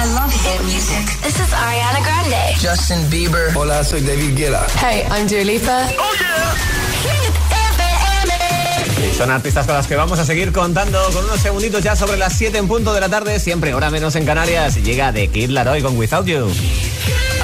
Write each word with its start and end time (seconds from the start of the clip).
I 0.00 0.06
love 0.14 0.32
hit 0.32 0.62
music. 0.64 1.04
This 1.20 1.38
is 1.38 1.52
Ariana 1.52 2.00
Grande. 2.02 2.56
Justin 2.58 3.10
Bieber. 3.10 3.54
Hola, 3.54 3.84
soy 3.84 4.00
David 4.00 4.34
Guetta. 4.34 4.66
Hey, 4.80 5.04
I'm 5.10 5.26
Dua 5.28 5.44
Lipa. 5.44 5.88
Oh 5.98 6.14
yeah. 6.18 6.54
Son 9.14 9.30
artistas 9.30 9.66
con 9.66 9.74
las 9.74 9.86
que 9.86 9.96
vamos 9.96 10.18
a 10.18 10.24
seguir 10.24 10.52
contando 10.52 10.98
con 11.12 11.26
unos 11.26 11.38
segunditos 11.40 11.82
ya 11.82 11.96
sobre 11.96 12.16
las 12.16 12.32
7 12.32 12.56
en 12.56 12.66
punto 12.66 12.94
de 12.94 13.00
la 13.02 13.10
tarde, 13.10 13.38
siempre 13.38 13.74
hora 13.74 13.90
menos 13.90 14.16
en 14.16 14.24
Canarias. 14.24 14.76
Llega 14.76 15.12
The 15.12 15.28
Kid 15.28 15.50
Laroi 15.50 15.82
con 15.82 15.98
Without 15.98 16.24
You. 16.24 16.50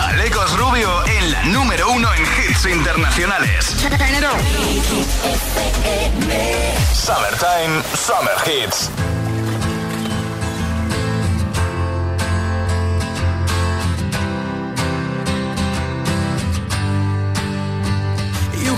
Alecos 0.01 0.59
Rubio 0.59 0.89
en 1.05 1.33
la 1.33 1.43
número 1.45 1.91
uno 1.91 2.09
en 2.15 2.23
hits 2.23 2.65
internacionales. 2.65 3.77
Summertime, 6.95 7.83
Summer 7.95 8.37
Hits. 8.47 8.91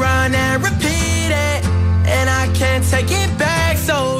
run 0.00 0.34
and 0.34 0.64
repeat 0.64 1.30
it. 1.30 1.64
And 2.16 2.30
I 2.30 2.50
can't 2.54 2.84
take 2.84 3.10
it 3.10 3.30
back. 3.38 3.76
So 3.76 4.19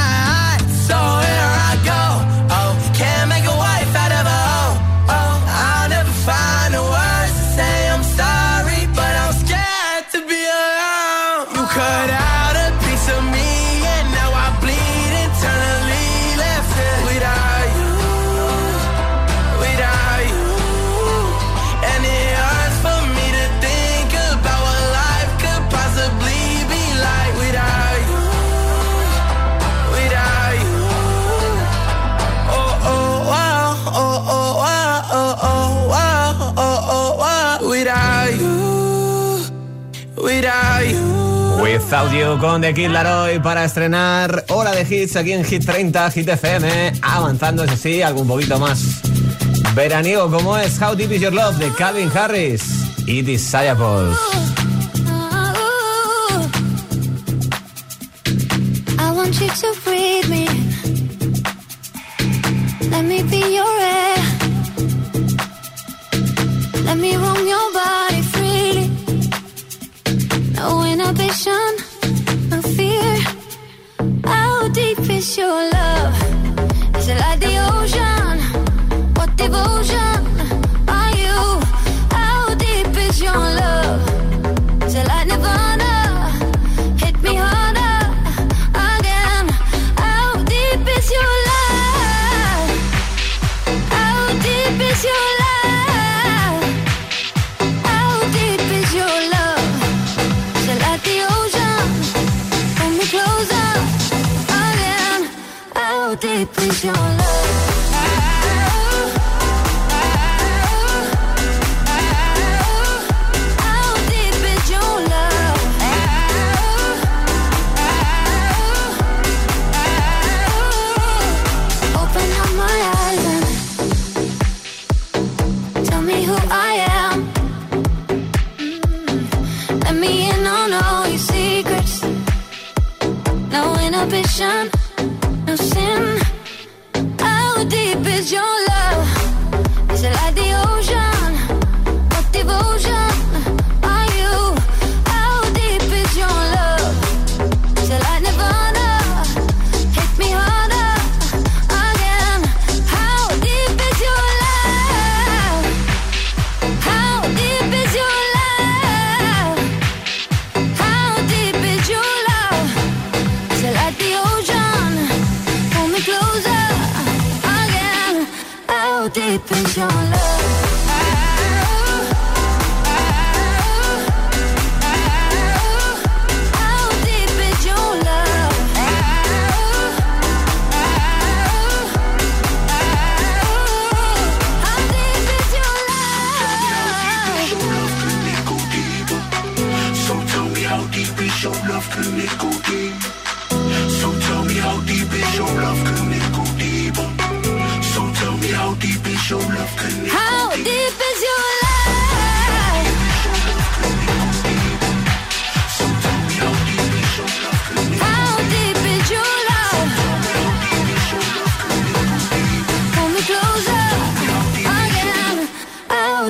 Without 41.83 42.39
con 42.39 42.61
The 42.61 42.73
Kid 42.73 42.89
Laroi 42.89 43.39
para 43.39 43.65
estrenar 43.65 44.45
Hora 44.49 44.71
de 44.71 44.81
Hits 44.83 45.15
aquí 45.15 45.33
en 45.33 45.43
Hit 45.43 45.65
30, 45.65 46.11
Hit 46.11 46.29
FM, 46.29 46.93
avanzando, 47.01 47.63
eso 47.63 47.75
sí, 47.75 48.01
algún 48.01 48.27
poquito 48.27 48.59
más. 48.59 49.01
Veraniego, 49.75 50.29
¿cómo 50.29 50.57
es 50.57 50.81
How 50.81 50.95
Deep 50.95 51.11
Is 51.11 51.21
Your 51.21 51.33
Love 51.33 51.57
de 51.57 51.71
Calvin 51.73 52.09
Harris 52.13 52.63
y 53.05 53.21
Disciples. 53.21 54.50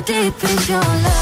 Deep 0.04 0.44
is 0.44 0.68
your 0.68 0.80
love? 0.80 1.21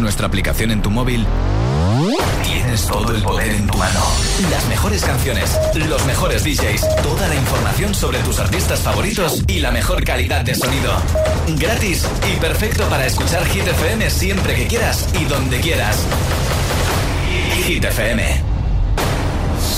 Nuestra 0.00 0.26
aplicación 0.26 0.70
en 0.70 0.82
tu 0.82 0.90
móvil, 0.90 1.26
tienes 2.42 2.86
todo 2.86 3.14
el 3.14 3.22
poder 3.22 3.50
en 3.52 3.66
tu 3.66 3.76
mano. 3.78 4.00
Las 4.50 4.66
mejores 4.68 5.04
canciones, 5.04 5.58
los 5.74 6.04
mejores 6.06 6.44
DJs, 6.44 7.02
toda 7.02 7.28
la 7.28 7.34
información 7.34 7.94
sobre 7.94 8.18
tus 8.20 8.38
artistas 8.38 8.80
favoritos 8.80 9.42
y 9.46 9.60
la 9.60 9.70
mejor 9.70 10.04
calidad 10.04 10.44
de 10.44 10.54
sonido. 10.54 10.92
Gratis 11.58 12.06
y 12.32 12.36
perfecto 12.40 12.84
para 12.88 13.06
escuchar 13.06 13.44
Hit 13.46 13.66
FM 13.66 14.10
siempre 14.10 14.54
que 14.54 14.66
quieras 14.66 15.08
y 15.20 15.24
donde 15.24 15.60
quieras. 15.60 15.98
Hit 17.66 17.84
FM. 17.84 18.42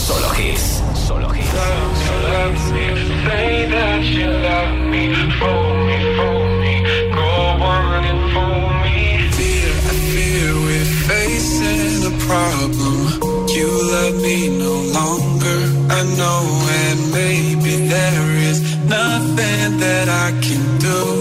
Solo 0.06 0.28
hits. 0.38 0.82
Solo 1.06 1.34
hits. 1.34 1.50
Love 13.76 14.16
me 14.22 14.48
no 14.58 14.74
longer. 14.98 15.60
I 15.98 16.02
know, 16.18 16.40
and 16.84 17.12
maybe 17.12 17.88
there 17.88 18.30
is 18.50 18.58
nothing 18.84 19.78
that 19.78 20.08
I 20.08 20.30
can 20.40 20.78
do 20.78 21.15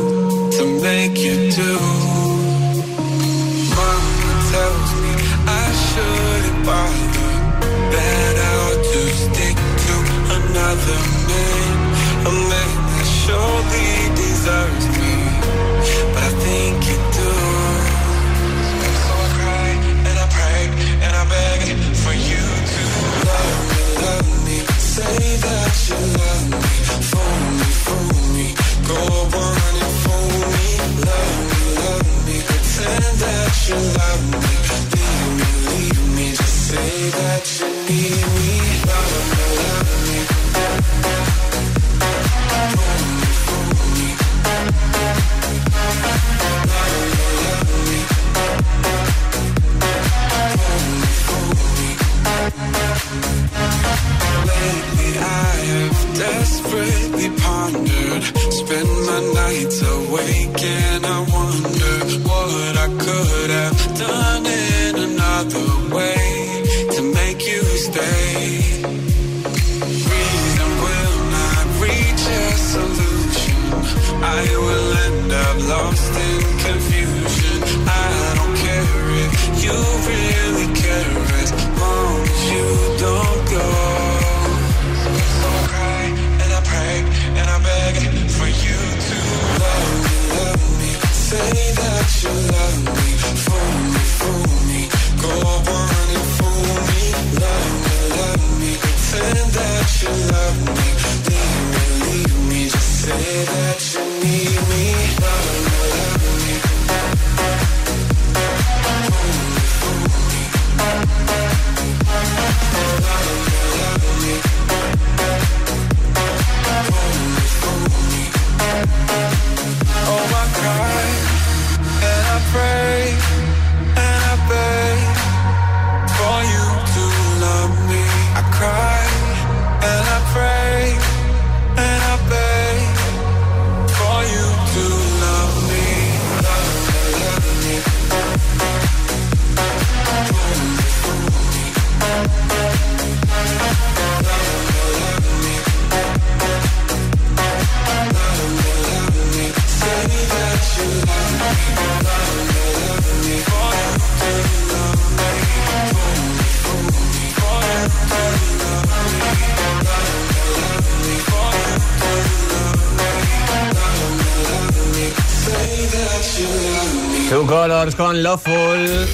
Colors 167.86 167.96
con 167.96 168.24
Loveful. 168.24 169.08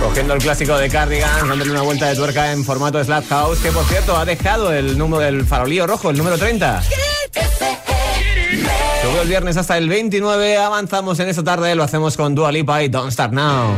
Cogiendo 0.00 0.32
el 0.32 0.40
clásico 0.40 0.78
de 0.78 0.88
Cardigans, 0.88 1.46
dándole 1.46 1.70
una 1.70 1.82
vuelta 1.82 2.06
de 2.06 2.16
tuerca 2.16 2.52
en 2.52 2.64
formato 2.64 3.02
Slap 3.04 3.28
House, 3.28 3.58
que 3.58 3.70
por 3.70 3.84
cierto 3.84 4.16
ha 4.16 4.24
dejado 4.24 4.72
el 4.72 4.96
número 4.96 5.20
del 5.20 5.44
farolío 5.44 5.86
rojo, 5.86 6.08
el 6.08 6.16
número 6.16 6.38
30. 6.38 6.82
el 9.20 9.28
viernes 9.28 9.58
hasta 9.58 9.76
el 9.76 9.90
29. 9.90 10.56
Avanzamos 10.56 11.20
en 11.20 11.28
esta 11.28 11.44
tarde, 11.44 11.74
lo 11.74 11.82
hacemos 11.82 12.16
con 12.16 12.34
Dua 12.34 12.50
Lipa 12.50 12.82
y 12.82 12.88
Don't 12.88 13.12
Start 13.12 13.34
Now. 13.34 13.74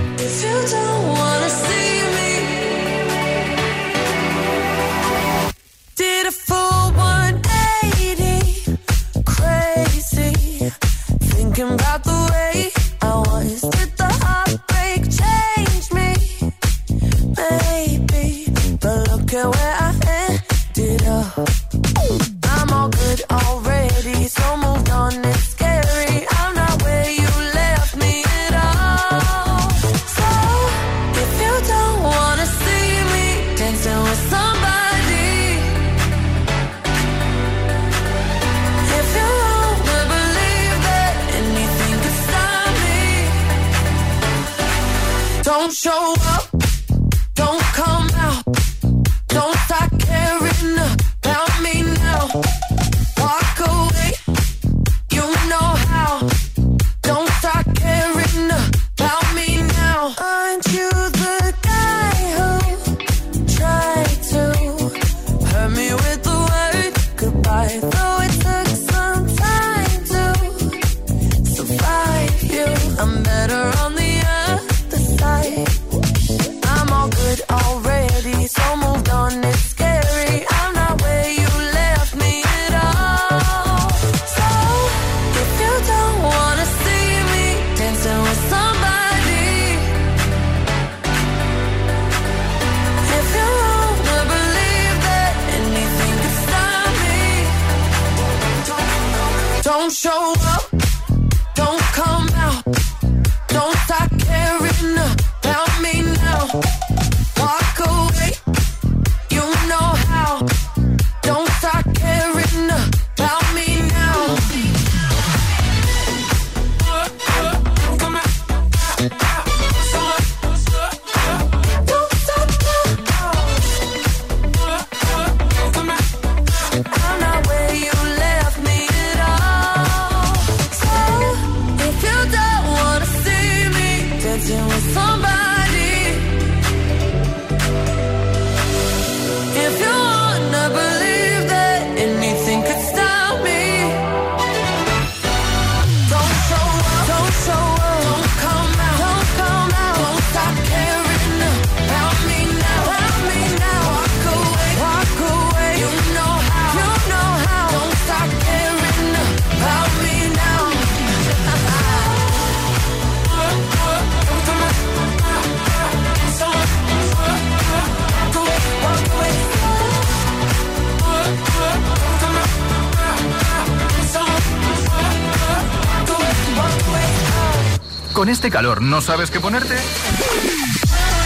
¿Con 178.13 178.29
este 178.29 178.51
calor 178.51 178.83
no 178.83 179.01
sabes 179.01 179.31
qué 179.31 179.41
ponerte? 179.41 179.75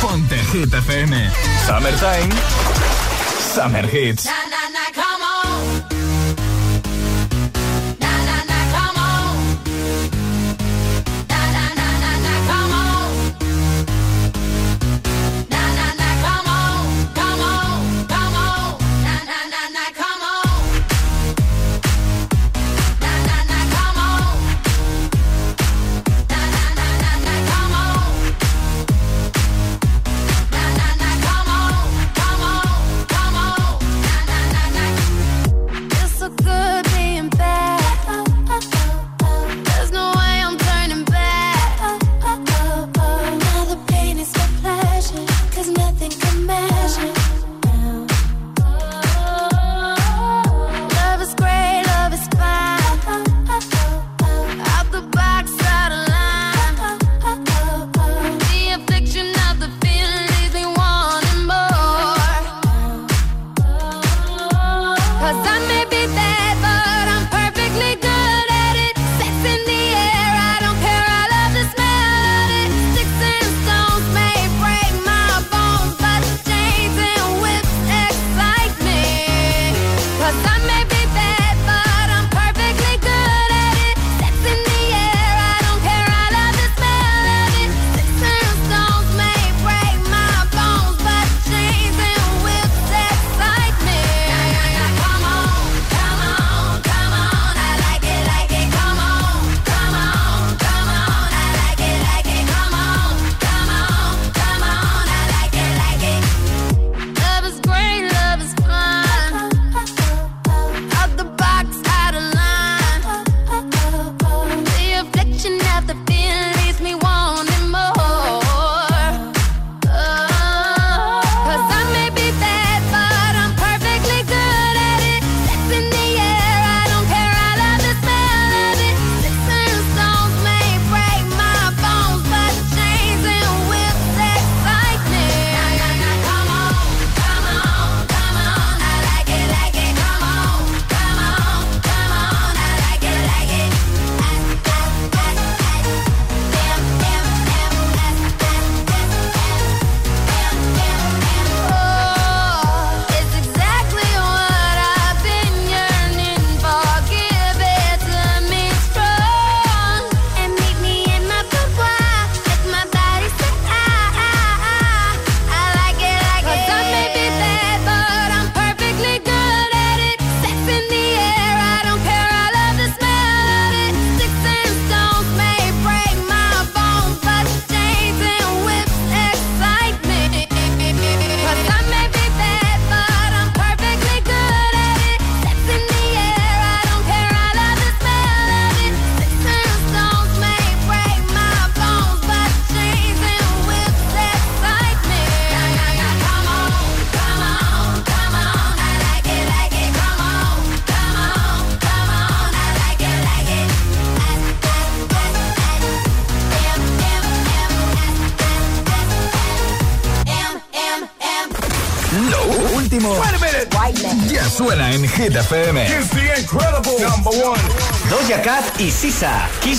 Ponte 0.00 0.38
Hit 0.52 0.72
FM. 0.72 1.30
Summertime. 1.66 2.34
Summer 3.54 3.92
Hits. 3.92 4.28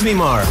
Me 0.07 0.13
More. 0.13 0.41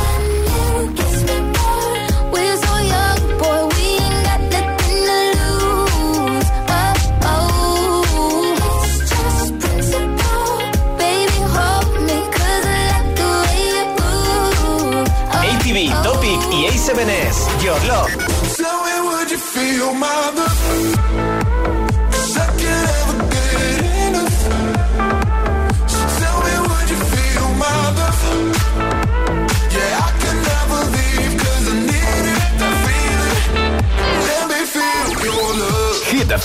ATV, 15.40 16.02
Topic 16.02 16.38
y 16.52 16.66
A7S, 16.66 17.62
Your 17.62 17.82
Love. 17.86 18.46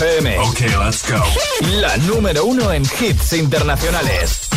FM. 0.02 0.36
Ok, 0.40 0.62
let's 0.84 1.04
go. 1.08 1.22
La 1.80 1.96
número 1.98 2.46
uno 2.46 2.72
en 2.72 2.82
hits 2.82 3.34
internacionales. 3.34 4.50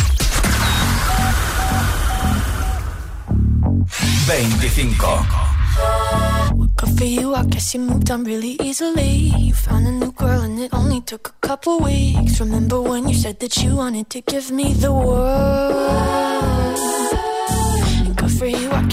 25. 4.25 4.95
Good 6.75 6.97
for 6.97 7.05
you, 7.05 7.35
I 7.35 7.43
guess 7.45 7.75
you 7.75 7.81
moved 7.81 8.09
on 8.09 8.23
really 8.23 8.57
easily. 8.59 9.31
You 9.37 9.53
found 9.53 9.85
a 9.85 9.91
new 9.91 10.11
girl 10.13 10.41
and 10.41 10.57
it 10.59 10.73
only 10.73 11.01
took 11.01 11.27
a 11.27 11.47
couple 11.47 11.79
weeks. 11.79 12.39
Remember 12.39 12.81
when 12.81 13.07
you 13.07 13.13
said 13.13 13.39
that 13.41 13.55
you 13.57 13.75
wanted 13.75 14.09
to 14.09 14.21
give 14.21 14.51
me 14.51 14.73
the 14.73 14.91
world? 14.91 16.24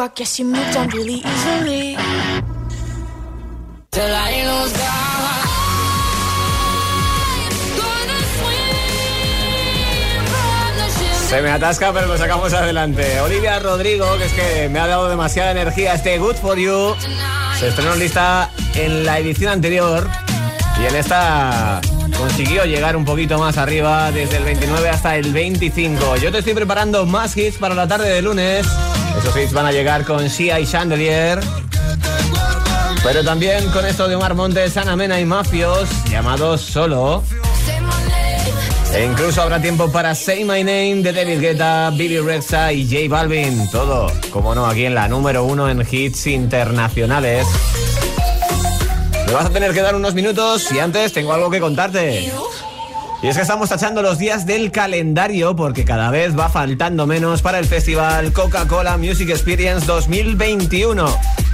I 0.00 0.08
guess 0.14 0.38
you 0.38 0.46
moved 0.46 0.76
on 0.78 0.88
really 0.88 1.20
easily. 1.20 1.94
Till 3.90 4.02
I 4.02 4.44
lose 4.48 4.72
God. 4.72 5.44
Gonna 7.76 8.20
swim 8.38 8.64
from 10.24 10.76
the 10.78 10.88
ship. 10.88 11.28
Se 11.28 11.42
me 11.42 11.50
atasca, 11.50 11.92
pero 11.92 12.06
lo 12.06 12.16
sacamos 12.16 12.54
adelante. 12.54 13.20
Olivia 13.20 13.58
Rodrigo, 13.58 14.16
que 14.16 14.24
es 14.24 14.32
que 14.32 14.68
me 14.70 14.78
ha 14.78 14.86
dado 14.86 15.10
demasiada 15.10 15.50
energía 15.50 15.92
este 15.92 16.16
Good 16.16 16.36
For 16.36 16.56
You. 16.56 16.94
Se 17.58 17.68
estrenó 17.68 17.92
en 17.92 17.98
lista 17.98 18.50
en 18.76 19.04
la 19.04 19.18
edición 19.18 19.52
anterior 19.52 20.08
y 20.80 20.86
en 20.86 20.96
esta 20.96 21.82
consiguió 22.16 22.64
llegar 22.64 22.96
un 22.96 23.04
poquito 23.04 23.38
más 23.38 23.58
arriba 23.58 24.10
desde 24.12 24.38
el 24.38 24.44
29 24.44 24.88
hasta 24.88 25.16
el 25.16 25.30
25. 25.30 26.16
Yo 26.16 26.32
te 26.32 26.38
estoy 26.38 26.54
preparando 26.54 27.04
más 27.04 27.36
hits 27.36 27.58
para 27.58 27.74
la 27.74 27.86
tarde 27.86 28.08
de 28.08 28.22
lunes. 28.22 28.66
Esos 29.18 29.36
hits 29.36 29.52
van 29.52 29.66
a 29.66 29.72
llegar 29.72 30.04
con 30.04 30.28
Sia 30.30 30.60
y 30.60 30.66
Chandelier. 30.66 31.40
Pero 33.02 33.24
también 33.24 33.70
con 33.70 33.86
esto 33.86 34.08
de 34.08 34.16
Omar 34.16 34.34
Montes, 34.34 34.76
Ana 34.76 34.94
Mena 34.96 35.18
y 35.20 35.24
Mafios, 35.24 35.88
llamados 36.10 36.60
Solo. 36.60 37.22
E 38.92 39.04
incluso 39.04 39.40
habrá 39.40 39.60
tiempo 39.60 39.90
para 39.90 40.14
Say 40.14 40.44
My 40.44 40.64
Name 40.64 40.96
de 40.96 41.12
David 41.12 41.40
Guetta, 41.40 41.90
Billy 41.90 42.18
Rexa 42.18 42.72
y 42.72 42.84
J 42.84 43.08
Balvin. 43.08 43.70
Todo, 43.70 44.12
como 44.30 44.54
no, 44.54 44.66
aquí 44.66 44.84
en 44.84 44.94
la 44.94 45.08
número 45.08 45.44
uno 45.44 45.70
en 45.70 45.86
hits 45.88 46.26
internacionales. 46.26 47.46
Me 49.26 49.32
vas 49.32 49.46
a 49.46 49.50
tener 49.50 49.72
que 49.72 49.80
dar 49.80 49.94
unos 49.94 50.12
minutos 50.14 50.72
y 50.72 50.80
antes 50.80 51.12
tengo 51.12 51.32
algo 51.32 51.50
que 51.50 51.60
contarte. 51.60 52.32
Y 53.22 53.28
es 53.28 53.36
que 53.36 53.42
estamos 53.42 53.68
tachando 53.68 54.00
los 54.00 54.16
días 54.16 54.46
del 54.46 54.70
calendario 54.70 55.54
porque 55.54 55.84
cada 55.84 56.10
vez 56.10 56.38
va 56.38 56.48
faltando 56.48 57.06
menos 57.06 57.42
para 57.42 57.58
el 57.58 57.66
festival 57.66 58.32
Coca-Cola 58.32 58.96
Music 58.96 59.28
Experience 59.28 59.86
2021. 59.86 61.06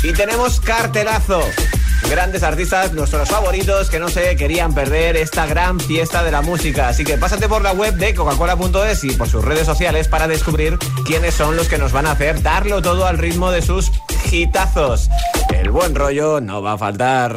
Y 0.04 0.12
tenemos 0.12 0.60
cartelazo. 0.60 1.40
Grandes 2.08 2.44
artistas, 2.44 2.92
nuestros 2.92 3.28
favoritos 3.28 3.90
que 3.90 3.98
no 3.98 4.08
se 4.08 4.36
querían 4.36 4.74
perder 4.74 5.16
esta 5.16 5.46
gran 5.46 5.80
fiesta 5.80 6.22
de 6.22 6.30
la 6.30 6.40
música. 6.40 6.88
Así 6.88 7.02
que 7.02 7.18
pásate 7.18 7.48
por 7.48 7.62
la 7.62 7.72
web 7.72 7.96
de 7.96 8.14
coca-cola.es 8.14 9.02
y 9.02 9.10
por 9.14 9.28
sus 9.28 9.44
redes 9.44 9.66
sociales 9.66 10.06
para 10.06 10.28
descubrir 10.28 10.78
quiénes 11.04 11.34
son 11.34 11.56
los 11.56 11.66
que 11.66 11.78
nos 11.78 11.90
van 11.90 12.06
a 12.06 12.12
hacer 12.12 12.42
darlo 12.42 12.80
todo 12.80 13.06
al 13.06 13.18
ritmo 13.18 13.50
de 13.50 13.62
sus 13.62 13.90
hitazos. 14.30 15.10
El 15.52 15.72
buen 15.72 15.96
rollo 15.96 16.40
no 16.40 16.62
va 16.62 16.74
a 16.74 16.78
faltar. 16.78 17.36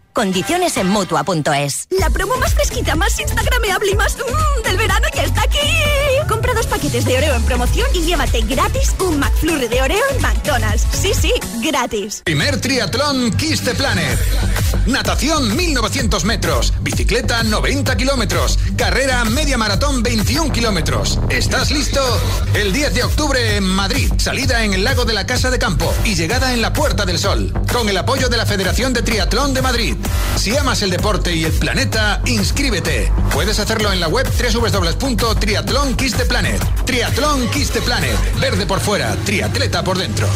Condiciones 0.13 0.77
en 0.77 0.87
Mutua.es. 0.87 1.87
La 1.89 2.09
promo 2.09 2.35
más 2.37 2.53
fresquita, 2.53 2.95
más 2.95 3.19
instagrameable 3.19 3.91
y 3.91 3.95
más 3.95 4.17
mmm, 4.17 4.63
del 4.63 4.77
verano 4.77 5.07
ya 5.15 5.23
está 5.23 5.43
aquí. 5.43 5.57
Compra 6.27 6.53
dos 6.53 6.67
paquetes 6.67 7.05
de 7.05 7.17
Oreo 7.17 7.35
en 7.35 7.43
promoción 7.43 7.87
y 7.93 8.01
llévate 8.01 8.41
gratis 8.41 8.95
un 8.99 9.19
McFlurry 9.19 9.67
de 9.67 9.81
Oreo 9.81 10.03
en 10.15 10.21
McDonald's. 10.21 10.85
Sí, 10.91 11.13
sí, 11.13 11.33
gratis. 11.61 12.21
Primer 12.25 12.59
triatlón 12.59 13.31
Kiss 13.31 13.61
the 13.61 13.73
Planet. 13.73 14.19
Natación 14.85 15.55
1900 15.55 16.25
metros. 16.25 16.73
Bicicleta 16.81 17.43
90 17.43 17.95
kilómetros. 17.97 18.57
Carrera 18.75 19.23
media 19.25 19.57
maratón 19.57 20.03
21 20.03 20.51
kilómetros. 20.51 21.19
¿Estás 21.29 21.71
listo? 21.71 22.01
El 22.53 22.73
10 22.73 22.93
de 22.93 23.03
octubre 23.03 23.57
en 23.57 23.63
Madrid. 23.63 24.11
Salida 24.17 24.63
en 24.63 24.73
el 24.73 24.83
lago 24.83 25.05
de 25.05 25.13
la 25.13 25.25
Casa 25.25 25.49
de 25.49 25.59
Campo 25.59 25.93
y 26.03 26.15
llegada 26.15 26.53
en 26.53 26.61
la 26.61 26.73
Puerta 26.73 27.05
del 27.05 27.19
Sol. 27.19 27.53
Con 27.71 27.89
el 27.89 27.97
apoyo 27.97 28.27
de 28.29 28.37
la 28.37 28.45
Federación 28.45 28.93
de 28.93 29.01
Triatlón 29.03 29.53
de 29.53 29.61
Madrid. 29.61 29.95
Si 30.35 30.55
amas 30.57 30.81
el 30.81 30.89
deporte 30.89 31.35
y 31.35 31.43
el 31.43 31.51
planeta, 31.51 32.21
inscríbete. 32.25 33.11
Puedes 33.33 33.59
hacerlo 33.59 33.91
en 33.91 33.99
la 33.99 34.07
web 34.07 34.27
www.triatlón 34.27 35.95
Kiss 35.95 36.13
the 36.13 36.25
the 37.71 37.81
Planet. 37.81 38.39
Verde 38.39 38.65
por 38.65 38.79
fuera, 38.79 39.15
triatleta 39.23 39.83
por 39.83 39.97
dentro. 39.97 40.27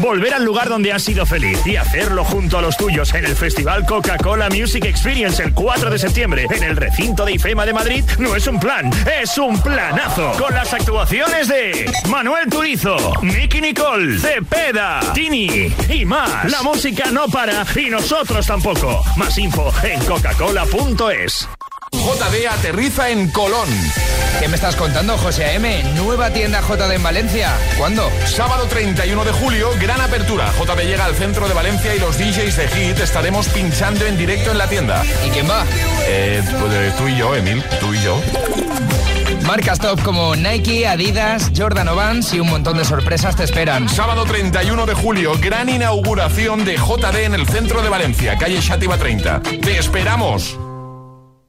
Volver 0.00 0.34
al 0.34 0.44
lugar 0.44 0.68
donde 0.68 0.92
has 0.92 1.02
sido 1.02 1.26
feliz 1.26 1.58
y 1.66 1.76
hacerlo 1.76 2.24
junto 2.24 2.58
a 2.58 2.62
los 2.62 2.76
tuyos 2.76 3.12
en 3.14 3.24
el 3.24 3.36
Festival 3.36 3.86
Coca-Cola 3.86 4.48
Music 4.50 4.84
Experience 4.84 5.42
el 5.42 5.52
4 5.52 5.90
de 5.90 5.98
septiembre 5.98 6.46
en 6.50 6.62
el 6.62 6.76
recinto 6.76 7.24
de 7.24 7.32
IFEMA 7.32 7.66
de 7.66 7.72
Madrid 7.72 8.04
no 8.18 8.34
es 8.34 8.46
un 8.46 8.58
plan, 8.60 8.90
es 9.20 9.36
un 9.38 9.60
planazo. 9.60 10.32
Con 10.38 10.54
las 10.54 10.72
actuaciones 10.72 11.48
de 11.48 11.90
Manuel 12.08 12.48
Turizo, 12.48 12.96
Nicky 13.22 13.60
Nicole, 13.60 14.18
Cepeda, 14.18 15.00
Tini 15.14 15.72
y 15.88 16.04
más. 16.04 16.50
La 16.50 16.62
música 16.62 17.10
no 17.10 17.26
para 17.28 17.64
y 17.74 17.90
nosotros 17.90 18.46
tampoco. 18.46 19.02
Más 19.16 19.36
info 19.38 19.72
en 19.82 20.04
coca-cola.es. 20.04 21.48
JD 21.94 22.46
aterriza 22.50 23.10
en 23.10 23.30
Colón. 23.30 23.68
¿Qué 24.40 24.48
me 24.48 24.56
estás 24.56 24.76
contando, 24.76 25.16
José 25.16 25.44
A.M.? 25.44 25.82
¿Nueva 25.94 26.30
tienda 26.30 26.60
JD 26.60 26.92
en 26.92 27.02
Valencia? 27.02 27.52
¿Cuándo? 27.78 28.10
Sábado 28.26 28.66
31 28.66 29.24
de 29.24 29.32
julio, 29.32 29.70
gran 29.80 30.00
apertura. 30.00 30.52
JD 30.58 30.86
llega 30.86 31.04
al 31.04 31.14
centro 31.14 31.48
de 31.48 31.54
Valencia 31.54 31.94
y 31.94 32.00
los 32.00 32.18
DJs 32.18 32.56
de 32.56 32.68
Hit 32.68 33.00
estaremos 33.00 33.48
pinchando 33.48 34.04
en 34.06 34.18
directo 34.18 34.50
en 34.50 34.58
la 34.58 34.68
tienda. 34.68 35.02
¿Y 35.26 35.30
quién 35.30 35.48
va? 35.48 35.64
Eh, 36.06 36.42
pues, 36.60 36.96
tú 36.96 37.08
y 37.08 37.16
yo, 37.16 37.34
Emil, 37.34 37.62
tú 37.80 37.94
y 37.94 38.02
yo. 38.02 38.20
Marcas 39.46 39.78
top 39.78 40.02
como 40.02 40.34
Nike, 40.34 40.86
Adidas, 40.86 41.52
Jordan 41.56 41.94
Vans 41.94 42.32
y 42.34 42.40
un 42.40 42.48
montón 42.48 42.78
de 42.78 42.84
sorpresas 42.84 43.36
te 43.36 43.44
esperan. 43.44 43.88
Sábado 43.88 44.24
31 44.24 44.86
de 44.86 44.94
julio, 44.94 45.38
gran 45.40 45.68
inauguración 45.68 46.64
de 46.64 46.76
JD 46.76 47.24
en 47.24 47.34
el 47.34 47.46
centro 47.46 47.82
de 47.82 47.88
Valencia, 47.88 48.36
calle 48.38 48.60
Shativa 48.60 48.96
30. 48.96 49.42
¡Te 49.42 49.78
esperamos! 49.78 50.58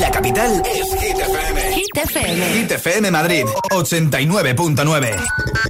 La 0.00 0.10
capital 0.10 0.62
es 0.64 1.00
Hit 1.00 1.18
FM. 1.18 1.74
Hit 1.74 1.96
FM. 1.96 2.46
Hit 2.54 2.70
FM 2.72 3.10
Madrid, 3.10 3.44
89.9. 3.70 5.16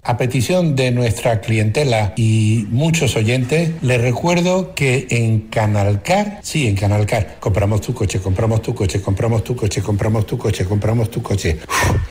A 0.05 0.17
petición 0.17 0.75
de 0.75 0.91
nuestra 0.91 1.41
clientela 1.41 2.13
y 2.17 2.67
muchos 2.71 3.17
oyentes, 3.17 3.71
les 3.83 4.01
recuerdo 4.01 4.75
que 4.75 5.07
en 5.11 5.41
Canalcar, 5.49 6.41
sí, 6.43 6.67
en 6.67 6.77
Canalcar, 6.77 7.37
compramos 7.41 7.81
tu 7.81 7.95
coche, 7.95 8.21
compramos 8.21 8.63
tu 8.63 8.75
coche, 8.75 9.01
compramos 9.01 9.45
tu 9.45 9.57
coche, 9.57 9.83
compramos 9.83 10.27
tu 10.27 10.39
coche, 10.39 10.67
compramos 10.67 11.11
tu 11.11 11.23
coche, 11.23 11.59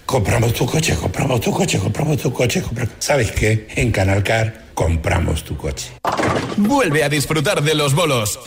compramos 0.06 0.54
tu 0.54 0.66
coche, 0.66 0.96
compramos 0.96 1.42
tu 1.42 1.52
coche, 1.52 1.80
compramos 1.80 2.18
tu 2.18 2.32
coche, 2.34 2.62
compramos... 2.62 2.94
¿Sabes 3.00 3.32
qué? 3.32 3.68
En 3.76 3.92
Canalcar 3.92 4.62
compramos 4.74 5.44
tu 5.44 5.58
coche. 5.58 5.90
Vuelve 6.58 7.04
a 7.04 7.10
disfrutar 7.10 7.62
de 7.62 7.76
los 7.76 7.94
bolos. 7.94 8.40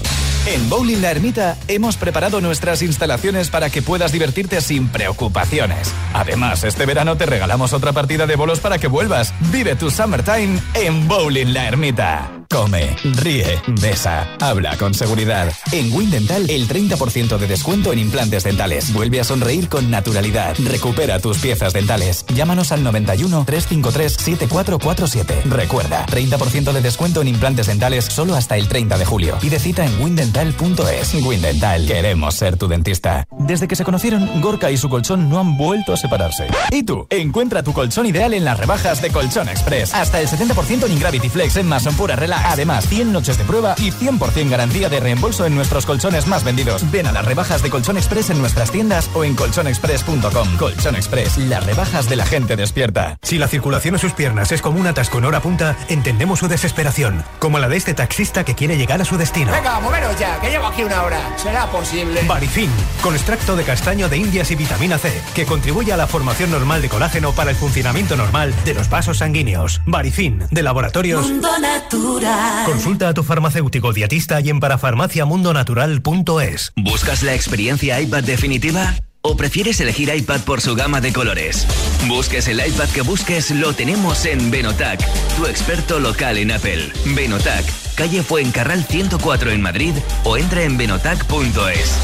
En 0.47 0.69
Bowling 0.69 1.01
La 1.01 1.11
Ermita 1.11 1.57
hemos 1.69 1.97
preparado 1.97 2.41
nuestras 2.43 2.83
instalaciones 2.83 3.44
para 3.51 3.71
que 3.71 3.83
puedas 3.83 4.13
divertirte 4.13 4.61
sin 4.61 4.89
preocupaciones. 4.89 5.93
Además, 6.13 6.65
este 6.65 6.87
verano 6.87 7.17
te 7.17 7.27
regalamos 7.27 7.73
otra 7.73 7.93
partida 7.93 8.27
de 8.27 8.37
bolos 8.37 8.61
para 8.61 8.79
que 8.79 8.87
vuelvas. 8.87 9.35
Vive 9.53 9.77
tu 9.77 9.91
summertime 9.91 10.61
en 10.75 11.09
Bowling 11.09 11.53
La 11.53 11.69
Ermita. 11.69 12.34
Come, 12.55 12.95
ríe, 13.17 13.61
besa, 13.81 14.29
habla 14.41 14.77
con 14.77 14.95
seguridad. 14.95 15.53
En 15.73 15.93
Windental, 15.93 16.49
el 16.49 16.69
30% 16.69 17.37
de 17.37 17.49
descuento 17.49 17.93
en 17.93 17.99
implantes 17.99 18.45
dentales. 18.45 18.93
Vuelve 18.93 19.19
a 19.19 19.25
sonreír 19.25 19.69
con 19.69 19.91
naturalidad. 19.91 20.55
Recupera 20.63 21.19
tus 21.19 21.39
piezas 21.39 21.73
dentales. 21.73 22.25
Llámanos 22.33 22.71
al 22.71 22.85
91 22.85 23.45
353 23.45 24.13
7447. 24.13 25.43
Recuerda, 25.47 26.07
30% 26.07 26.71
de 26.71 26.81
descuento 26.81 27.23
en 27.23 27.27
implantes 27.27 27.67
dentales 27.67 28.05
solo 28.05 28.37
hasta 28.37 28.57
el 28.57 28.69
30 28.69 28.99
de 28.99 29.05
julio. 29.05 29.37
Pide 29.41 29.59
cita 29.59 29.85
en 29.85 30.01
windental.es. 30.01 31.15
Windental, 31.25 31.87
queremos 31.87 32.37
ser 32.37 32.57
tu 32.57 32.69
dentista. 32.69 33.27
Desde 33.37 33.67
que 33.67 33.75
se 33.75 33.83
conocieron, 33.83 34.41
Gorka 34.41 34.71
y 34.71 34.77
su 34.77 34.89
colchón 34.89 35.29
no 35.29 35.41
han 35.41 35.59
vuelto 35.59 35.93
a 35.93 35.97
separarse. 35.97 36.47
¿Y 36.71 36.85
tú? 36.85 37.09
Encuentra 37.11 37.65
tu 37.65 37.73
colchón 37.73 38.07
ideal 38.07 38.33
en 38.33 38.45
las 38.45 38.61
rebajas 38.61 39.03
de 39.03 39.11
Colchón 39.11 39.49
Express. 39.49 39.93
Hasta 39.93 40.21
el 40.21 40.29
70% 40.29 40.87
en 40.87 40.93
Ingravity 40.93 41.29
Flex 41.29 41.57
en 41.57 41.67
Mason 41.67 41.97
Pura 41.97 42.15
Relax. 42.15 42.44
Además, 42.45 42.87
100 42.89 43.13
noches 43.13 43.39
de 43.39 43.45
prueba 43.45 43.75
y 43.79 43.91
100% 43.91 44.49
garantía 44.49 44.89
de 44.89 45.01
reembolso 45.01 45.47
en 45.47 45.55
nuestros 45.55 45.87
colchones 45.87 46.27
más 46.27 46.45
vendidos. 46.45 46.91
Ven 46.91 47.07
a 47.07 47.13
las 47.13 47.25
rebajas 47.25 47.63
de 47.63 47.71
Colchón 47.71 47.97
Express 47.97 48.31
en 48.31 48.39
nuestras 48.39 48.71
tiendas 48.71 49.11
o 49.15 49.25
en 49.25 49.35
colchonexpress.com. 49.35 50.57
Colchón 50.57 50.97
Express, 50.97 51.39
las 51.39 51.65
rebajas 51.65 52.09
de 52.09 52.17
la 52.17 52.27
gente 52.27 52.57
despierta. 52.57 53.19
Si 53.23 53.39
la 53.39 53.49
circulación 53.49 53.95
en 53.95 54.01
sus 54.01 54.13
piernas 54.13 54.53
es 54.53 54.63
como 54.63 54.79
un 54.79 54.87
atasco 54.87 55.19
en 55.19 55.25
hora 55.25 55.41
punta, 55.41 55.77
entendemos 55.89 56.39
su 56.39 56.49
desesperación, 56.49 57.25
como 57.39 57.59
la 57.59 57.69
de 57.69 57.77
este 57.77 57.95
taxista 57.95 58.45
que 58.45 58.55
quiere 58.55 58.77
llegar 58.77 59.01
a 59.01 59.05
su 59.05 59.17
destino. 59.17 59.53
Venga, 59.53 59.81
moveros 59.81 60.19
ya, 60.19 60.41
que 60.41 60.51
llevo 60.51 60.67
aquí 60.67 60.83
una 60.83 61.03
hora. 61.03 61.21
¿Será 61.37 61.67
posible? 61.71 62.23
Barifin, 62.27 62.71
con 63.03 63.15
extracto 63.15 63.57
de 63.57 63.65
castaño 63.65 64.09
de 64.09 64.19
indias 64.19 64.51
y 64.51 64.57
vitamina 64.57 64.99
C, 64.99 65.21
que 65.35 65.47
contribuye 65.47 65.93
a 65.93 65.97
la 65.97 66.07
formación 66.07 66.51
normal 66.51 66.83
de 66.83 66.89
colágeno 66.89 67.33
para 67.33 67.51
el 67.51 67.57
funcionamiento 67.57 68.17
normal 68.17 68.55
de 68.65 68.75
los 68.75 68.89
vasos 68.91 69.19
sanguíneos. 69.19 69.81
Barifin, 69.87 70.45
de 70.51 70.63
laboratorios. 70.63 71.29
Mundo 71.29 71.49
Natural. 71.59 72.24
Consulta 72.67 73.09
a 73.09 73.15
tu 73.15 73.23
farmacéutico 73.23 73.93
dietista 73.93 74.41
y 74.41 74.51
en 74.51 74.59
parafarmaciamundonatural.es. 74.61 76.73
¿Buscas 76.77 77.23
la 77.23 77.35
experiencia 77.35 78.01
iPad 78.01 78.25
definitiva? 78.25 78.95
¿O 79.27 79.37
prefieres 79.37 79.81
elegir 79.81 80.13
iPad 80.15 80.41
por 80.41 80.61
su 80.61 80.75
gama 80.75 81.01
de 81.01 81.11
colores? 81.13 81.67
Busques 82.07 82.47
el 82.49 82.61
iPad 82.67 82.89
que 82.91 83.01
busques, 83.01 83.51
lo 83.53 83.73
tenemos 83.73 84.27
en 84.27 84.51
Benotac, 84.51 85.01
tu 85.37 85.47
experto 85.47 85.99
local 85.99 86.37
en 86.37 86.51
Apple. 86.51 86.93
Benotac, 87.07 87.65
calle 87.95 88.23
Fuencarral 88.23 88.85
104 88.85 89.51
en 89.53 89.63
Madrid 89.63 89.95
o 90.25 90.37
entra 90.37 90.65
en 90.65 90.77
benotac.es. 90.77 91.97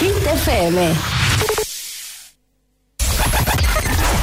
Hit 0.00 0.26
FM. 0.26 0.92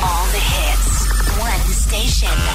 All 0.01 0.27
the 0.31 0.39
hits. 0.39 1.07
One 1.39 1.71
station. 1.71 2.54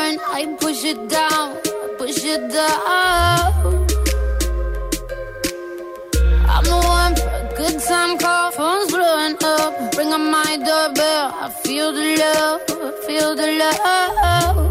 I 0.19 0.45
push 0.59 0.83
it 0.83 1.07
down, 1.09 1.57
push 1.97 2.23
it 2.23 2.51
down. 2.51 3.53
I'm 6.49 6.63
the 6.63 6.79
one 6.83 7.15
for 7.15 7.29
a 7.29 7.53
good 7.55 7.79
time 7.81 8.17
call, 8.17 8.51
phone's 8.51 8.91
blowing 8.91 9.37
up. 9.41 9.95
Ring 9.97 10.11
on 10.11 10.31
my 10.31 10.57
doorbell, 10.57 11.33
I 11.39 11.49
feel 11.63 11.93
the 11.93 12.17
love, 12.17 12.61
feel 13.05 13.35
the 13.35 13.51
love. 13.57 14.70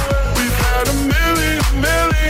Million. 1.81 2.21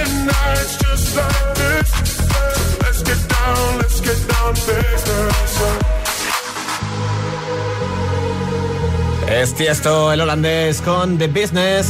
Es 9.32 9.56
Tiesto, 9.56 10.12
el 10.12 10.22
holandés, 10.22 10.82
con 10.82 11.18
The 11.18 11.28
Business 11.28 11.88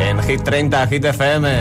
en 0.00 0.22
Hit 0.22 0.42
30, 0.44 0.86
Hit 0.86 1.04
FM. 1.04 1.58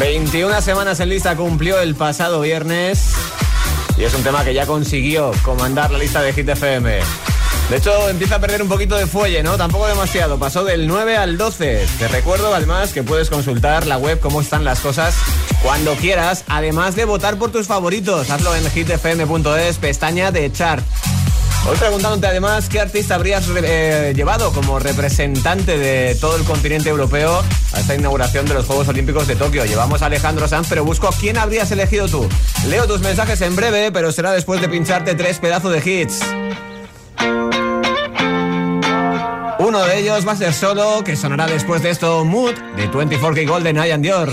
21 0.00 0.60
semanas 0.60 0.98
en 1.00 1.10
lista 1.10 1.36
cumplió 1.36 1.78
el 1.80 1.94
pasado 1.94 2.40
viernes 2.40 3.14
y 3.96 4.04
es 4.04 4.14
un 4.14 4.22
tema 4.22 4.44
que 4.44 4.54
ya 4.54 4.66
consiguió 4.66 5.30
comandar 5.42 5.90
la 5.90 5.98
lista 5.98 6.22
de 6.22 6.32
Hit 6.32 6.48
FM. 6.48 7.00
De 7.70 7.78
hecho, 7.78 8.08
empieza 8.10 8.36
a 8.36 8.40
perder 8.40 8.62
un 8.62 8.68
poquito 8.68 8.94
de 8.94 9.06
fuelle, 9.06 9.42
¿no? 9.42 9.56
Tampoco 9.56 9.86
demasiado. 9.86 10.38
Pasó 10.38 10.64
del 10.64 10.86
9 10.86 11.16
al 11.16 11.38
12. 11.38 11.86
Te 11.98 12.08
recuerdo, 12.08 12.54
además, 12.54 12.92
que 12.92 13.02
puedes 13.02 13.30
consultar 13.30 13.86
la 13.86 13.96
web, 13.96 14.20
cómo 14.20 14.42
están 14.42 14.64
las 14.64 14.80
cosas, 14.80 15.14
cuando 15.62 15.94
quieras. 15.94 16.44
Además 16.48 16.94
de 16.94 17.06
votar 17.06 17.38
por 17.38 17.50
tus 17.50 17.66
favoritos. 17.66 18.30
Hazlo 18.30 18.54
en 18.54 18.70
hitfm.es, 18.70 19.78
pestaña 19.78 20.30
de 20.30 20.52
chart. 20.52 20.84
Hoy 21.66 21.78
preguntándote 21.78 22.26
además 22.26 22.68
qué 22.68 22.78
artista 22.78 23.14
habrías 23.14 23.48
eh, 23.56 24.12
llevado 24.14 24.52
como 24.52 24.78
representante 24.78 25.78
de 25.78 26.14
todo 26.16 26.36
el 26.36 26.44
continente 26.44 26.90
europeo 26.90 27.42
a 27.72 27.80
esta 27.80 27.94
inauguración 27.94 28.44
de 28.44 28.52
los 28.52 28.66
Juegos 28.66 28.86
Olímpicos 28.88 29.26
de 29.26 29.36
Tokio. 29.36 29.64
Llevamos 29.64 30.02
a 30.02 30.06
Alejandro 30.06 30.46
Sanz, 30.46 30.66
pero 30.68 30.84
busco 30.84 31.08
quién 31.18 31.38
habrías 31.38 31.70
elegido 31.70 32.06
tú. 32.08 32.28
Leo 32.68 32.86
tus 32.86 33.00
mensajes 33.00 33.40
en 33.40 33.56
breve, 33.56 33.90
pero 33.90 34.12
será 34.12 34.32
después 34.32 34.60
de 34.60 34.68
pincharte 34.68 35.14
tres 35.14 35.38
pedazos 35.38 35.72
de 35.72 35.78
hits. 35.90 36.20
Uno 39.74 39.86
de 39.86 39.98
ellos 39.98 40.24
va 40.24 40.30
a 40.30 40.36
ser 40.36 40.52
solo, 40.52 41.02
que 41.02 41.16
sonará 41.16 41.48
después 41.48 41.82
de 41.82 41.90
esto 41.90 42.24
Mood 42.24 42.54
de 42.76 42.88
24K 42.88 43.44
Golden 43.44 43.76
Eye 43.76 43.92
and 43.92 44.04
Dior. 44.04 44.32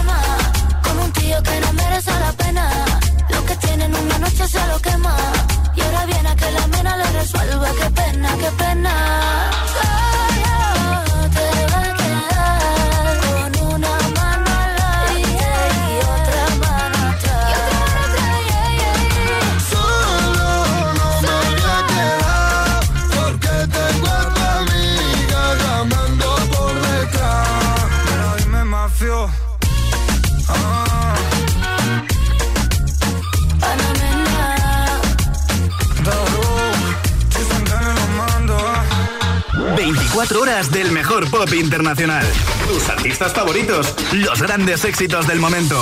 24 40.31 40.41
horas 40.41 40.71
del 40.71 40.91
mejor 40.91 41.29
pop 41.29 41.51
internacional. 41.53 42.25
Tus 42.67 42.87
artistas 42.87 43.33
favoritos, 43.33 43.93
los 44.13 44.41
grandes 44.41 44.85
éxitos 44.85 45.27
del 45.27 45.39
momento. 45.39 45.77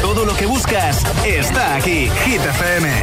Todo 0.00 0.24
lo 0.24 0.34
que 0.36 0.46
buscas 0.46 1.04
está 1.24 1.76
aquí. 1.76 2.10
Hit 2.24 2.40
FM. 2.40 3.02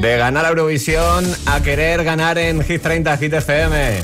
De 0.00 0.16
ganar 0.16 0.44
a 0.44 0.50
Eurovisión 0.50 1.24
a 1.46 1.60
querer 1.60 2.04
ganar 2.04 2.38
en 2.38 2.62
Hit 2.62 2.82
30 2.82 3.16
Hit 3.16 3.32
FM. 3.32 4.00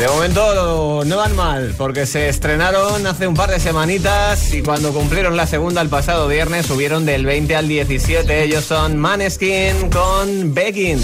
De 0.00 0.08
momento 0.08 1.04
no 1.04 1.16
van 1.16 1.36
mal, 1.36 1.74
porque 1.78 2.06
se 2.06 2.28
estrenaron 2.28 3.06
hace 3.06 3.28
un 3.28 3.34
par 3.34 3.50
de 3.50 3.60
semanitas 3.60 4.52
y 4.52 4.62
cuando 4.62 4.92
cumplieron 4.92 5.36
la 5.36 5.46
segunda 5.46 5.80
el 5.80 5.88
pasado 5.88 6.26
viernes 6.26 6.66
subieron 6.66 7.06
del 7.06 7.24
20 7.24 7.54
al 7.54 7.68
17. 7.68 8.42
Ellos 8.42 8.64
son 8.64 8.96
Maneskin 8.96 9.90
con 9.90 10.52
Begging. 10.52 10.98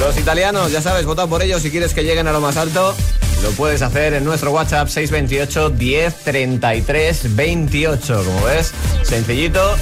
Los 0.00 0.18
italianos, 0.18 0.72
ya 0.72 0.80
sabes, 0.80 1.04
vota 1.04 1.26
por 1.26 1.42
ellos 1.42 1.60
si 1.60 1.70
quieres 1.70 1.92
que 1.92 2.02
lleguen 2.02 2.28
a 2.28 2.32
lo 2.32 2.40
más 2.40 2.56
alto. 2.56 2.94
Lo 3.42 3.50
puedes 3.50 3.82
hacer 3.82 4.14
en 4.14 4.24
nuestro 4.24 4.52
WhatsApp 4.52 4.88
628 4.88 5.70
10 5.70 6.14
33 6.24 7.34
28. 7.36 8.24
Como 8.24 8.44
ves, 8.44 8.72
sencillito. 9.02 9.76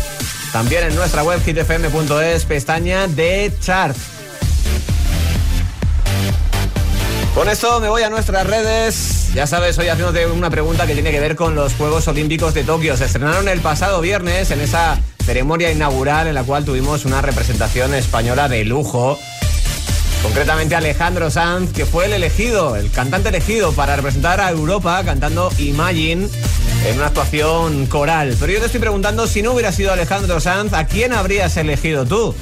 También 0.53 0.85
en 0.85 0.97
nuestra 0.97 1.23
web 1.23 1.41
hitfm.es, 1.45 2.45
pestaña 2.47 3.07
de 3.07 3.53
chart. 3.61 3.97
Con 7.35 7.49
esto 7.49 7.81
me 7.81 7.89
voy 7.89 8.03
a 8.03 8.11
nuestras 8.11 8.47
redes. 8.47 9.31
Ya 9.35 9.47
sabes, 9.47 9.79
hoy 9.79 9.89
haciéndote 9.89 10.27
una 10.27 10.51
pregunta 10.51 10.87
que 10.87 10.95
tiene 10.95 11.13
que 11.13 11.21
ver 11.21 11.37
con 11.37 11.55
los 11.55 11.75
Juegos 11.75 12.09
Olímpicos 12.09 12.55
de 12.55 12.65
Tokio. 12.65 12.97
Se 12.97 13.05
estrenaron 13.05 13.47
el 13.49 13.61
pasado 13.61 14.01
viernes 14.01 14.51
en 14.51 14.61
esa 14.61 14.99
ceremonia 15.25 15.71
inaugural 15.71 16.27
en 16.27 16.35
la 16.35 16.43
cual 16.43 16.65
tuvimos 16.65 17.05
una 17.05 17.23
representación 17.23 17.95
española 17.95 18.49
de 18.49 18.65
lujo. 18.65 19.19
Concretamente 20.23 20.75
Alejandro 20.75 21.31
Sanz, 21.31 21.73
que 21.73 21.87
fue 21.87 22.07
el 22.07 22.13
elegido, 22.13 22.77
el 22.77 22.91
cantante 22.91 23.31
elegido 23.31 23.73
para 23.73 23.97
representar 23.97 24.41
a 24.41 24.51
Europa 24.51 25.03
cantando 25.05 25.51
Imagine 25.59 26.29
en 26.87 26.97
una 26.97 27.07
actuación 27.07 27.87
coral. 27.87 28.37
Pero 28.39 28.53
yo 28.53 28.61
te 28.61 28.67
estoy 28.67 28.81
preguntando, 28.81 29.27
si 29.27 29.43
no 29.43 29.53
hubiera 29.53 29.73
sido 29.73 29.93
Alejandro 29.93 30.39
Sanz, 30.41 30.73
¿a 30.75 30.87
quién 30.87 31.13
habrías 31.13 31.57
elegido 31.57 32.05
tú? 32.05 32.35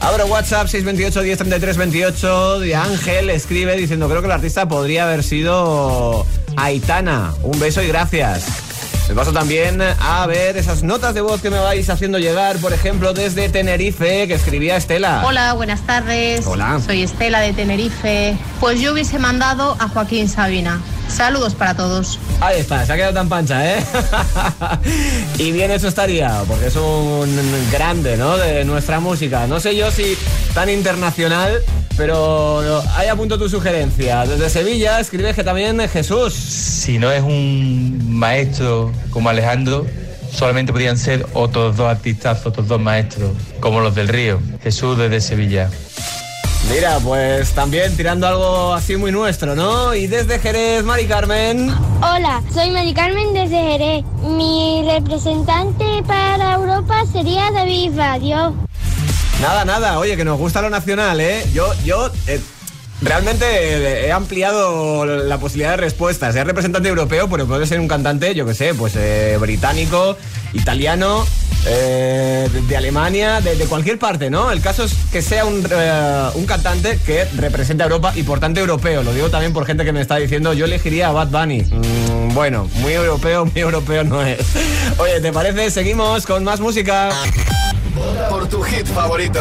Abro 0.00 0.26
WhatsApp 0.26 0.66
628 0.66 1.22
1033 1.22 1.76
28 1.76 2.60
de 2.60 2.74
Ángel 2.74 3.30
escribe 3.30 3.76
diciendo 3.76 4.08
creo 4.08 4.20
que 4.20 4.26
el 4.26 4.32
artista 4.32 4.66
podría 4.66 5.04
haber 5.04 5.22
sido 5.22 6.26
Aitana. 6.56 7.34
Un 7.42 7.58
beso 7.60 7.82
y 7.82 7.86
gracias. 7.86 8.71
Me 9.08 9.14
paso 9.16 9.32
también 9.32 9.80
a 9.82 10.26
ver 10.26 10.56
esas 10.56 10.82
notas 10.82 11.12
de 11.12 11.20
voz 11.20 11.42
que 11.42 11.50
me 11.50 11.58
vais 11.58 11.90
haciendo 11.90 12.18
llegar, 12.18 12.56
por 12.58 12.72
ejemplo, 12.72 13.12
desde 13.12 13.48
Tenerife, 13.48 14.26
que 14.26 14.34
escribía 14.34 14.76
Estela. 14.76 15.22
Hola, 15.26 15.52
buenas 15.52 15.82
tardes. 15.82 16.46
Hola. 16.46 16.80
Soy 16.84 17.02
Estela 17.02 17.40
de 17.40 17.52
Tenerife. 17.52 18.36
Pues 18.58 18.80
yo 18.80 18.92
hubiese 18.92 19.18
mandado 19.18 19.76
a 19.78 19.88
Joaquín 19.88 20.28
Sabina. 20.28 20.80
Saludos 21.08 21.54
para 21.54 21.74
todos. 21.74 22.18
Ahí 22.40 22.60
está, 22.60 22.86
se 22.86 22.92
ha 22.92 22.96
quedado 22.96 23.12
tan 23.12 23.28
pancha, 23.28 23.76
¿eh? 23.76 23.84
y 25.38 25.52
bien 25.52 25.70
eso 25.70 25.88
estaría, 25.88 26.42
porque 26.48 26.68
es 26.68 26.76
un 26.76 27.68
grande, 27.70 28.16
¿no? 28.16 28.38
De 28.38 28.64
nuestra 28.64 28.98
música. 28.98 29.46
No 29.46 29.60
sé 29.60 29.76
yo 29.76 29.90
si 29.90 30.16
tan 30.54 30.70
internacional, 30.70 31.60
pero 32.02 32.82
ahí 32.96 33.06
apunto 33.06 33.38
tu 33.38 33.48
sugerencia. 33.48 34.26
Desde 34.26 34.50
Sevilla 34.50 34.98
escribe 34.98 35.34
que 35.34 35.44
también 35.44 35.78
Jesús. 35.88 36.34
Si 36.34 36.98
no 36.98 37.12
es 37.12 37.22
un 37.22 38.10
maestro 38.10 38.90
como 39.10 39.28
Alejandro, 39.28 39.86
solamente 40.32 40.72
podrían 40.72 40.98
ser 40.98 41.24
otros 41.32 41.76
dos 41.76 41.88
artistas, 41.88 42.44
otros 42.44 42.66
dos 42.66 42.80
maestros, 42.80 43.30
como 43.60 43.78
los 43.78 43.94
del 43.94 44.08
Río. 44.08 44.40
Jesús 44.64 44.98
desde 44.98 45.20
Sevilla. 45.20 45.70
Mira, 46.74 46.98
pues 47.04 47.52
también 47.52 47.96
tirando 47.96 48.26
algo 48.26 48.74
así 48.74 48.96
muy 48.96 49.12
nuestro, 49.12 49.54
¿no? 49.54 49.94
Y 49.94 50.08
desde 50.08 50.40
Jerez, 50.40 50.82
Mari 50.82 51.06
Carmen. 51.06 51.70
Hola, 52.00 52.42
soy 52.52 52.70
Mari 52.70 52.94
Carmen 52.94 53.32
desde 53.32 53.56
Jerez. 53.62 54.04
Mi 54.24 54.82
representante 54.84 56.02
para 56.04 56.54
Europa 56.54 57.04
sería 57.12 57.52
David 57.52 57.92
Badio. 57.94 58.56
Nada, 59.42 59.64
nada, 59.64 59.98
oye, 59.98 60.16
que 60.16 60.24
nos 60.24 60.38
gusta 60.38 60.62
lo 60.62 60.70
nacional, 60.70 61.20
¿eh? 61.20 61.44
Yo, 61.52 61.74
yo... 61.84 62.10
eh, 62.28 62.40
Realmente 63.02 64.06
he 64.06 64.12
ampliado 64.12 65.04
la 65.04 65.38
posibilidad 65.38 65.72
de 65.72 65.76
respuestas. 65.78 66.36
Es 66.36 66.46
representante 66.46 66.88
europeo, 66.88 67.28
pero 67.28 67.46
puede 67.48 67.66
ser 67.66 67.80
un 67.80 67.88
cantante, 67.88 68.32
yo 68.36 68.46
que 68.46 68.54
sé, 68.54 68.74
pues 68.74 68.94
eh, 68.94 69.36
británico, 69.40 70.16
italiano, 70.52 71.26
eh, 71.66 72.48
de, 72.68 72.76
Alemania, 72.76 73.40
de, 73.40 73.56
cualquier 73.66 73.98
parte, 73.98 74.30
¿no? 74.30 74.52
El 74.52 74.60
caso 74.60 74.84
es 74.84 74.94
que 75.10 75.20
sea 75.20 75.44
un, 75.44 75.66
eh, 75.68 76.28
un 76.34 76.46
cantante 76.46 77.00
que 77.04 77.24
represente 77.36 77.82
a 77.82 77.86
Europa 77.86 78.12
y 78.14 78.22
por 78.22 78.38
tanto 78.38 78.60
europeo. 78.60 79.02
Lo 79.02 79.12
digo 79.12 79.30
también 79.30 79.52
por 79.52 79.66
gente 79.66 79.84
que 79.84 79.92
me 79.92 80.00
está 80.00 80.16
diciendo, 80.16 80.52
yo 80.52 80.66
elegiría 80.66 81.08
a 81.08 81.12
Bad 81.12 81.28
Bunny. 81.28 81.62
Mm, 81.62 82.34
bueno, 82.34 82.68
muy 82.74 82.92
europeo, 82.92 83.46
muy 83.46 83.60
europeo 83.60 84.04
no 84.04 84.22
es. 84.22 84.38
Oye, 84.98 85.20
¿te 85.20 85.32
parece? 85.32 85.72
Seguimos 85.72 86.24
con 86.24 86.44
más 86.44 86.60
música. 86.60 87.10
Por 88.28 88.48
tu 88.48 88.62
hit 88.62 88.86
favorito. 88.86 89.40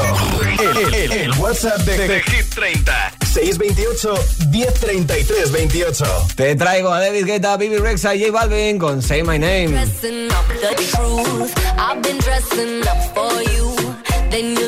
El, 0.60 0.94
el- 0.94 1.12
el 1.12 1.32
WhatsApp 1.40 1.80
de, 1.82 2.08
de 2.08 2.22
Hit 2.22 2.54
30. 2.54 3.14
628 3.34 4.14
1033 4.52 5.52
28. 5.52 6.06
Te 6.36 6.56
traigo 6.56 6.92
a 6.92 7.00
David 7.00 7.26
Guetta, 7.26 7.56
Bibi 7.58 7.78
Rexa 7.78 8.14
y 8.16 8.22
J 8.26 8.32
Balvin 8.32 8.78
con 8.78 9.02
Say 9.02 9.24
My 9.24 9.40
Name. 9.40 9.70
Dressing 9.70 10.28
up 10.32 10.46
the 10.48 10.76
truth. 10.96 11.54
I've 11.78 12.02
been 12.02 12.18
dressing 12.20 12.82
up 12.88 12.98
for 13.14 13.42
you. 13.54 13.76
Then 14.30 14.56
you 14.56 14.68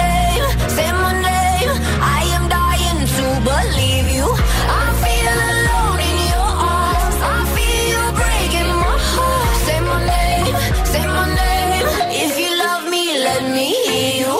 to 3.17 3.25
believe 3.51 4.07
you. 4.17 4.27
I 4.27 4.85
feel 5.03 5.37
alone 5.51 5.99
in 6.09 6.17
your 6.33 6.51
arms. 6.77 7.17
I 7.35 7.39
feel 7.55 7.83
you 7.93 8.03
breaking 8.21 8.71
my 8.85 8.97
heart. 9.11 9.55
Say 9.67 9.79
my 9.89 9.99
name, 10.13 10.55
say 10.93 11.05
my 11.17 11.25
name. 11.41 11.85
If 12.25 12.33
you 12.41 12.51
love 12.65 12.83
me, 12.93 13.03
let 13.27 13.41
me 13.55 13.67
hear 13.87 14.13
you. 14.23 14.35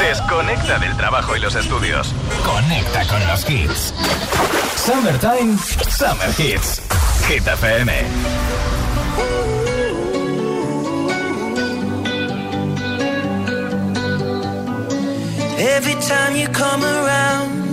Desconecta 0.00 0.78
del 0.78 0.96
trabajo 0.96 1.36
y 1.36 1.40
los 1.40 1.54
estudios. 1.54 2.12
Conecta 2.44 3.06
con 3.06 3.26
los 3.28 3.48
hits. 3.48 3.94
Summertime, 4.76 5.56
Summer 5.88 6.30
Hits. 6.38 6.80
Hit 7.26 7.46
FM. 7.46 8.04
Every 15.56 15.94
time 16.02 16.36
you 16.36 16.48
come 16.48 16.82
around, 16.84 17.63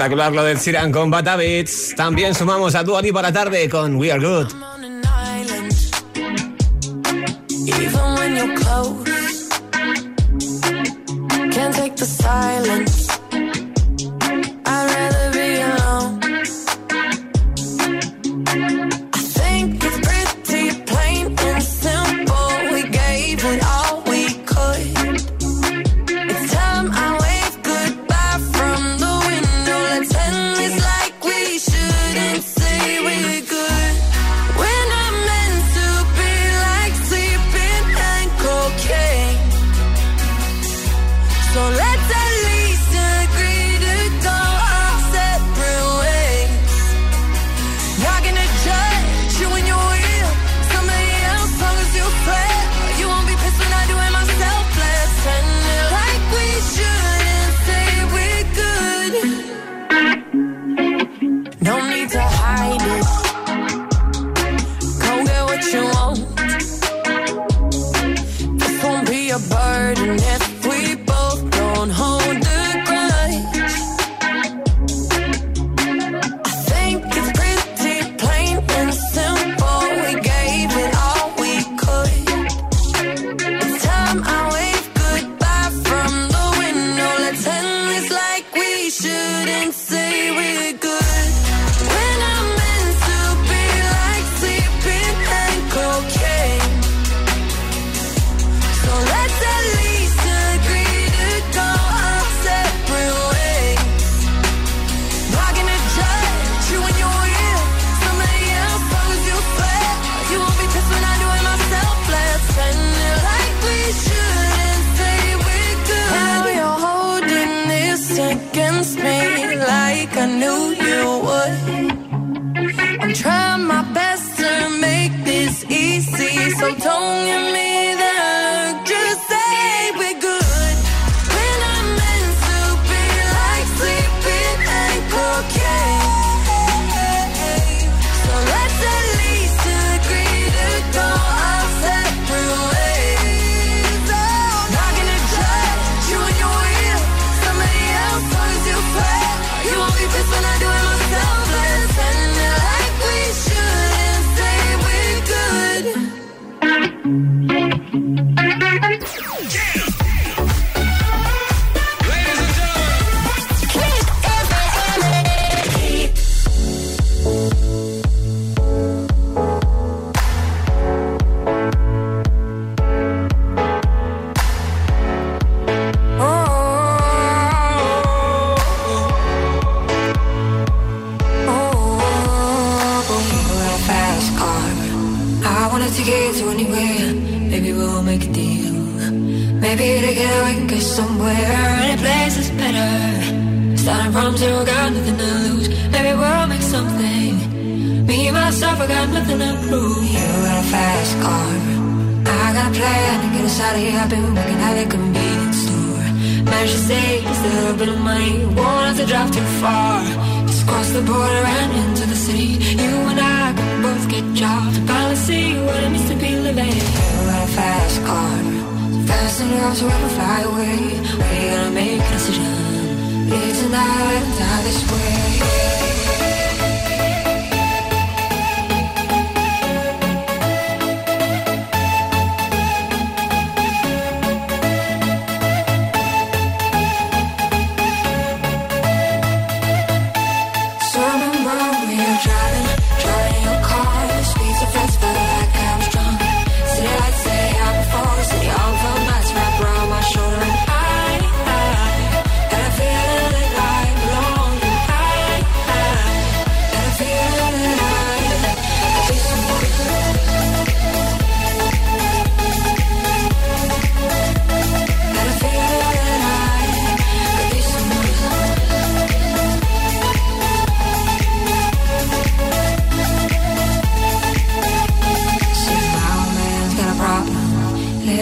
Espectacular 0.00 0.32
lo 0.32 0.44
del 0.44 0.58
Siran 0.58 0.90
con 0.92 1.10
Bata 1.10 1.36
Beats. 1.36 1.94
También 1.94 2.34
sumamos 2.34 2.74
a 2.74 2.82
Dua 2.82 3.02
Lipa 3.02 3.20
la 3.20 3.34
tarde 3.34 3.68
con 3.68 3.96
We 3.96 4.10
Are 4.10 4.18
Good. 4.18 4.59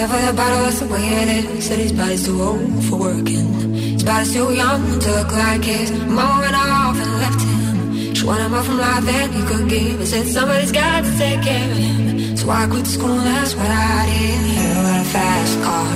For 0.09 0.17
the 0.25 0.33
bottle 0.33 0.65
of 0.65 0.73
some 0.73 0.89
way 0.89 1.07
at 1.21 1.29
it. 1.29 1.61
Said 1.61 1.79
his 1.81 1.93
body's 1.93 2.25
too 2.25 2.41
old 2.41 2.85
for 2.85 2.97
working. 2.97 3.47
His 3.75 4.03
body's 4.03 4.33
too 4.33 4.55
young 4.55 4.99
to 5.01 5.09
look 5.13 5.31
like 5.33 5.63
his. 5.63 5.93
Mom 5.93 6.41
went 6.41 6.57
off 6.57 6.97
and 6.97 7.13
left 7.23 7.43
him. 7.45 8.15
She 8.15 8.25
wanted 8.25 8.49
more 8.49 8.63
from 8.63 8.79
life 8.79 9.05
than 9.05 9.33
he 9.37 9.43
could 9.45 9.69
give. 9.69 10.01
And 10.01 10.09
said 10.09 10.27
somebody's 10.27 10.73
got 10.73 11.05
to 11.05 11.11
take 11.19 11.43
care 11.43 11.71
of 11.71 11.77
him. 11.77 12.37
So 12.39 12.49
I 12.49 12.67
quit 12.69 12.87
school, 12.87 13.21
that's 13.21 13.55
what 13.55 13.69
I 13.69 14.07
did. 14.09 14.41
You 14.49 14.69
got 14.81 15.01
a 15.05 15.09
fast 15.13 15.55
car. 15.67 15.91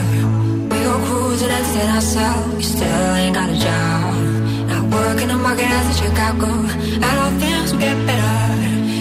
We 0.70 0.76
go 0.84 0.94
cruising 1.06 1.48
and 1.48 1.66
set 1.72 1.88
ourselves. 1.96 2.56
You 2.60 2.68
still 2.76 3.14
ain't 3.16 3.34
got 3.34 3.48
a 3.48 3.58
job. 3.66 4.12
Not 4.68 4.84
working 4.92 5.28
the 5.28 5.38
market 5.40 5.70
as 5.78 5.86
a 5.88 5.96
Chicago. 6.04 6.48
I 7.08 7.10
don't 7.16 7.34
think 7.40 7.72
will 7.72 7.80
get 7.80 7.96
better. 8.04 8.36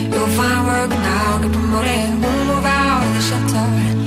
You'll 0.08 0.34
find 0.40 0.62
work 0.72 0.92
and 0.96 1.06
I'll 1.20 1.40
get 1.44 1.52
promoted. 1.52 2.10
We'll 2.24 2.46
move 2.48 2.66
out 2.66 3.04
of 3.04 3.14
the 3.16 3.22
shelter 3.28 4.01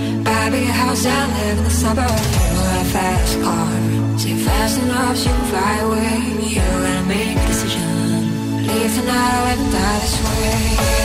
buy 0.45 0.51
big 0.51 0.69
house 0.69 1.07
and 1.07 1.33
live 1.33 1.59
in 1.59 1.65
the 1.65 1.71
suburbs. 1.71 2.31
Drive 2.55 2.87
fast 2.93 3.41
car, 3.43 4.19
say 4.19 4.37
fast 4.37 4.83
enough 4.83 5.17
so 5.17 5.31
you 5.31 5.37
can 5.37 5.47
fly 5.51 5.79
away. 5.87 6.55
You 6.55 6.61
and 6.61 7.09
me 7.09 7.15
make 7.15 7.37
a 7.37 7.47
decision. 7.47 8.67
Leave 8.67 8.95
tonight, 8.95 9.33
I 9.37 9.51
live 9.51 9.61
and 9.61 9.73
die 9.73 9.99
this 10.01 10.17
way. 10.25 11.04